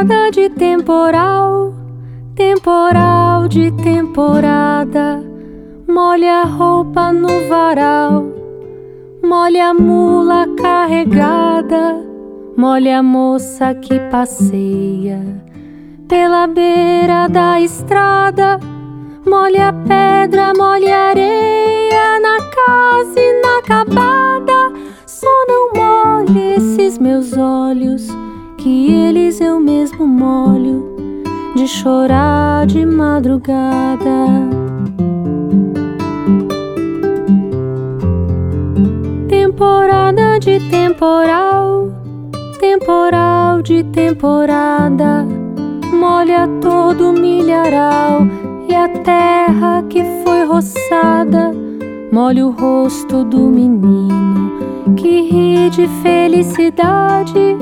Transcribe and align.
Temporada 0.00 0.30
de 0.30 0.48
temporal, 0.48 1.74
temporal 2.34 3.48
de 3.48 3.70
temporada. 3.70 5.22
Molha 5.86 6.40
a 6.40 6.44
roupa 6.44 7.12
no 7.12 7.46
varal, 7.50 8.24
molha 9.22 9.68
a 9.68 9.74
mula 9.74 10.46
carregada, 10.56 12.02
molha 12.56 13.00
a 13.00 13.02
moça 13.02 13.74
que 13.74 14.00
passeia 14.10 15.20
pela 16.08 16.46
beira 16.46 17.28
da 17.28 17.60
estrada. 17.60 18.58
Molha 19.26 19.68
a 19.68 19.72
pedra, 19.74 20.54
molha 20.56 20.96
a 20.96 21.08
areia 21.10 22.18
na 22.20 22.38
casa 22.38 23.20
inacabada. 23.20 24.72
Só 25.04 25.44
não 25.46 25.74
molhe 25.74 26.54
esses 26.54 26.98
meus 26.98 27.36
olhos 27.36 28.08
que 28.56 28.99
chorar 31.80 32.66
de 32.66 32.84
madrugada. 32.84 34.26
Temporada 39.28 40.38
de 40.38 40.60
temporal, 40.68 41.88
temporal 42.58 43.62
de 43.62 43.82
temporada, 43.84 45.26
molha 45.90 46.46
todo 46.60 47.14
milharal 47.14 48.26
e 48.68 48.74
a 48.74 48.88
terra 48.88 49.82
que 49.88 50.04
foi 50.22 50.44
roçada, 50.44 51.50
molha 52.12 52.46
o 52.46 52.50
rosto 52.50 53.24
do 53.24 53.46
menino 53.46 54.52
que 54.96 55.22
ri 55.22 55.70
de 55.70 55.88
felicidade. 56.02 57.56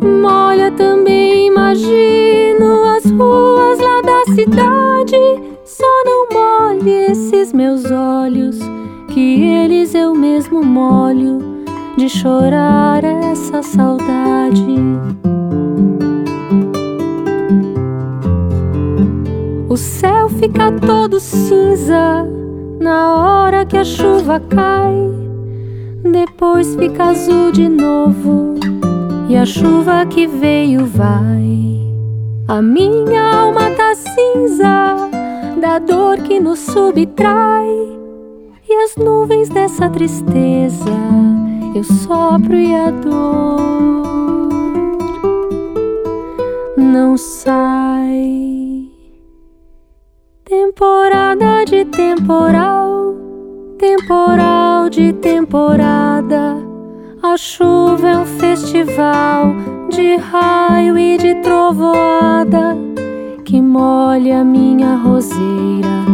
Molha 0.00 0.70
também, 0.70 1.48
imagino 1.48 2.09
esses 6.88 7.52
meus 7.52 7.90
olhos, 7.90 8.58
que 9.08 9.42
eles 9.42 9.94
eu 9.94 10.14
mesmo 10.14 10.62
molho 10.62 11.38
de 11.96 12.08
chorar 12.08 13.04
essa 13.04 13.62
saudade. 13.62 14.64
O 19.68 19.76
céu 19.76 20.28
fica 20.28 20.72
todo 20.72 21.20
cinza 21.20 22.26
na 22.80 23.16
hora 23.16 23.66
que 23.66 23.76
a 23.76 23.84
chuva 23.84 24.40
cai, 24.40 24.96
depois 26.02 26.74
fica 26.76 27.04
azul 27.10 27.52
de 27.52 27.68
novo 27.68 28.54
e 29.28 29.36
a 29.36 29.44
chuva 29.44 30.06
que 30.06 30.26
veio 30.26 30.86
vai. 30.86 31.78
A 32.48 32.60
minha 32.60 33.22
alma 33.22 33.70
tá 33.70 33.94
cinza 33.94 35.09
da 35.60 35.78
dor 35.78 36.22
que 36.22 36.40
nos 36.40 36.58
subtrai. 36.58 37.68
E 38.68 38.74
as 38.84 38.96
nuvens 38.96 39.48
dessa 39.48 39.90
tristeza 39.90 40.90
eu 41.74 41.84
sopro 41.84 42.54
e 42.54 42.74
a 42.74 42.90
dor 42.90 43.60
não 46.76 47.16
sai. 47.16 48.88
Temporada 50.44 51.64
de 51.64 51.84
temporal, 51.84 53.14
temporal 53.78 54.88
de 54.88 55.12
temporada 55.12 56.56
a 57.22 57.36
chuva 57.36 58.08
é 58.08 58.18
um 58.18 58.24
festival 58.24 59.54
de 59.90 60.16
raio 60.16 60.98
e 60.98 61.18
de 61.18 61.34
trovoada 61.42 62.89
que 63.50 63.60
molha 63.60 64.44
minha 64.44 64.94
roseira. 64.94 66.06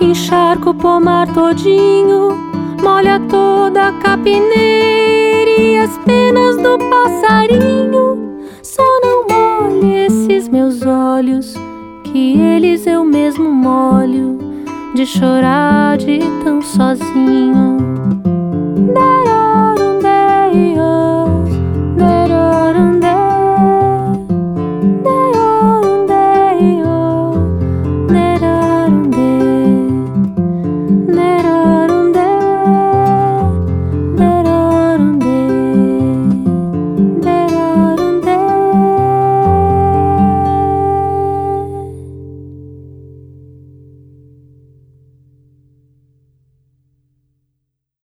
Encharca 0.00 0.70
o 0.70 0.74
pomar 0.74 1.26
todinho, 1.34 2.38
molha 2.80 3.18
toda 3.28 3.88
a 3.88 3.92
capineira 3.94 5.60
e 5.60 5.76
as 5.76 5.98
penas 5.98 6.56
do 6.56 6.78
passarinho. 6.78 8.38
Só 8.62 8.84
não 9.02 9.26
molha 9.26 10.06
esses 10.06 10.48
meus 10.48 10.86
olhos, 10.86 11.54
que 12.04 12.38
eles 12.38 12.86
eu 12.86 13.04
mesmo 13.04 13.50
molho, 13.50 14.38
de 14.94 15.04
chorar 15.04 15.98
de 15.98 16.20
tão 16.44 16.62
sozinho. 16.62 17.76